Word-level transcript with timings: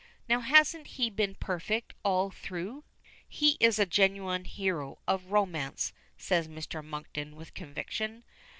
Now 0.27 0.39
hasn't 0.39 0.87
he 0.97 1.11
been 1.11 1.35
perfect 1.35 1.93
all 2.03 2.31
through?" 2.31 2.85
"He 3.29 3.55
is 3.59 3.77
a 3.77 3.85
genuine 3.85 4.45
hero 4.45 4.97
of 5.07 5.31
romance," 5.31 5.93
says 6.17 6.47
Mr. 6.47 6.83
Monkton 6.83 7.35
with 7.35 7.53
conviction. 7.53 8.23